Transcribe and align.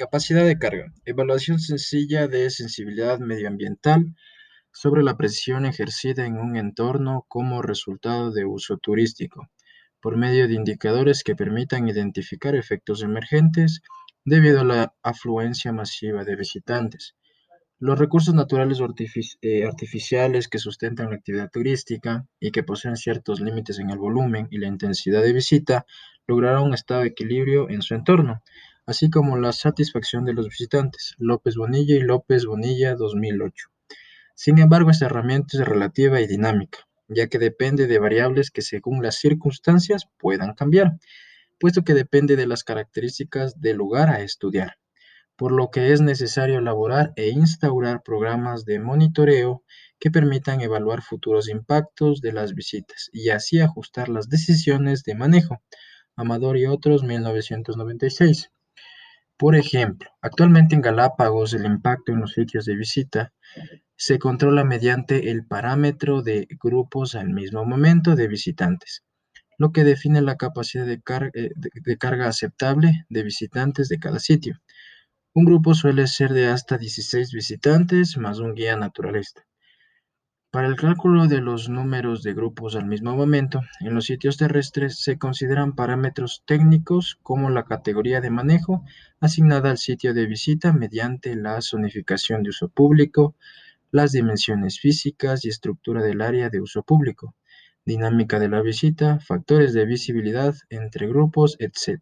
Capacidad 0.00 0.46
de 0.46 0.58
carga. 0.58 0.94
Evaluación 1.04 1.60
sencilla 1.60 2.26
de 2.26 2.48
sensibilidad 2.48 3.18
medioambiental 3.18 4.16
sobre 4.72 5.02
la 5.02 5.18
presión 5.18 5.66
ejercida 5.66 6.24
en 6.24 6.38
un 6.38 6.56
entorno 6.56 7.26
como 7.28 7.60
resultado 7.60 8.32
de 8.32 8.46
uso 8.46 8.78
turístico, 8.78 9.50
por 10.00 10.16
medio 10.16 10.48
de 10.48 10.54
indicadores 10.54 11.22
que 11.22 11.36
permitan 11.36 11.86
identificar 11.86 12.54
efectos 12.54 13.02
emergentes 13.02 13.82
debido 14.24 14.62
a 14.62 14.64
la 14.64 14.94
afluencia 15.02 15.70
masiva 15.70 16.24
de 16.24 16.34
visitantes. 16.34 17.14
Los 17.78 17.98
recursos 17.98 18.34
naturales 18.34 18.78
eh, 19.42 19.66
artificiales 19.66 20.48
que 20.48 20.58
sustentan 20.58 21.10
la 21.10 21.16
actividad 21.16 21.50
turística 21.50 22.26
y 22.40 22.52
que 22.52 22.62
poseen 22.62 22.96
ciertos 22.96 23.40
límites 23.42 23.78
en 23.78 23.90
el 23.90 23.98
volumen 23.98 24.48
y 24.50 24.56
la 24.56 24.68
intensidad 24.68 25.20
de 25.20 25.34
visita 25.34 25.84
lograrán 26.26 26.62
un 26.62 26.72
estado 26.72 27.02
de 27.02 27.08
equilibrio 27.08 27.68
en 27.68 27.82
su 27.82 27.94
entorno, 27.94 28.42
así 28.90 29.08
como 29.08 29.38
la 29.38 29.52
satisfacción 29.52 30.24
de 30.24 30.34
los 30.34 30.48
visitantes. 30.48 31.14
López 31.18 31.56
Bonilla 31.56 31.94
y 31.94 32.00
López 32.00 32.44
Bonilla 32.44 32.94
2008. 32.96 33.68
Sin 34.34 34.58
embargo, 34.58 34.90
esta 34.90 35.06
herramienta 35.06 35.58
es 35.58 35.64
relativa 35.66 36.20
y 36.20 36.26
dinámica, 36.26 36.80
ya 37.08 37.28
que 37.28 37.38
depende 37.38 37.86
de 37.86 37.98
variables 37.98 38.50
que 38.50 38.62
según 38.62 39.02
las 39.02 39.16
circunstancias 39.16 40.08
puedan 40.18 40.54
cambiar, 40.54 40.98
puesto 41.58 41.84
que 41.84 41.94
depende 41.94 42.36
de 42.36 42.46
las 42.46 42.64
características 42.64 43.60
del 43.60 43.76
lugar 43.76 44.10
a 44.10 44.20
estudiar 44.22 44.76
por 45.40 45.52
lo 45.52 45.70
que 45.70 45.94
es 45.94 46.02
necesario 46.02 46.58
elaborar 46.58 47.14
e 47.16 47.30
instaurar 47.30 48.02
programas 48.02 48.66
de 48.66 48.78
monitoreo 48.78 49.62
que 49.98 50.10
permitan 50.10 50.60
evaluar 50.60 51.00
futuros 51.00 51.48
impactos 51.48 52.20
de 52.20 52.34
las 52.34 52.52
visitas 52.52 53.08
y 53.10 53.30
así 53.30 53.58
ajustar 53.58 54.10
las 54.10 54.28
decisiones 54.28 55.02
de 55.02 55.14
manejo. 55.14 55.62
Amador 56.14 56.58
y 56.58 56.66
otros, 56.66 57.04
1996. 57.04 58.50
Por 59.40 59.56
ejemplo, 59.56 60.10
actualmente 60.20 60.74
en 60.74 60.82
Galápagos 60.82 61.54
el 61.54 61.64
impacto 61.64 62.12
en 62.12 62.20
los 62.20 62.34
sitios 62.34 62.66
de 62.66 62.76
visita 62.76 63.32
se 63.96 64.18
controla 64.18 64.64
mediante 64.64 65.30
el 65.30 65.46
parámetro 65.46 66.20
de 66.20 66.46
grupos 66.62 67.14
al 67.14 67.30
mismo 67.30 67.64
momento 67.64 68.16
de 68.16 68.28
visitantes, 68.28 69.02
lo 69.56 69.72
que 69.72 69.82
define 69.82 70.20
la 70.20 70.36
capacidad 70.36 70.84
de, 70.84 71.00
eh, 71.32 71.96
carga 71.98 72.28
aceptable 72.28 73.06
de 73.08 73.22
visitantes 73.22 73.88
de 73.88 73.98
cada 73.98 74.18
sitio. 74.18 74.60
Un 75.32 75.46
grupo 75.46 75.74
suele 75.74 76.06
ser 76.06 76.34
de 76.34 76.48
hasta 76.48 76.76
16 76.76 77.32
visitantes 77.32 78.18
más 78.18 78.40
un 78.40 78.54
guía 78.54 78.76
naturalista. 78.76 79.46
Para 80.52 80.66
el 80.66 80.74
cálculo 80.74 81.28
de 81.28 81.40
los 81.40 81.68
números 81.68 82.24
de 82.24 82.34
grupos 82.34 82.74
al 82.74 82.84
mismo 82.86 83.14
momento, 83.14 83.60
en 83.78 83.94
los 83.94 84.06
sitios 84.06 84.36
terrestres 84.36 85.00
se 85.00 85.16
consideran 85.16 85.76
parámetros 85.76 86.42
técnicos 86.44 87.20
como 87.22 87.50
la 87.50 87.66
categoría 87.66 88.20
de 88.20 88.30
manejo 88.30 88.84
asignada 89.20 89.70
al 89.70 89.78
sitio 89.78 90.12
de 90.12 90.26
visita 90.26 90.72
mediante 90.72 91.36
la 91.36 91.62
zonificación 91.62 92.42
de 92.42 92.50
uso 92.50 92.68
público, 92.68 93.36
las 93.92 94.10
dimensiones 94.10 94.80
físicas 94.80 95.44
y 95.44 95.50
estructura 95.50 96.02
del 96.02 96.20
área 96.20 96.50
de 96.50 96.60
uso 96.60 96.82
público, 96.82 97.36
dinámica 97.84 98.40
de 98.40 98.48
la 98.48 98.60
visita, 98.60 99.20
factores 99.20 99.72
de 99.72 99.86
visibilidad 99.86 100.56
entre 100.68 101.06
grupos, 101.06 101.56
etc. 101.60 102.00